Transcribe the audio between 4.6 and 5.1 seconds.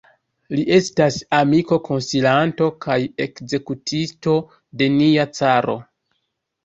de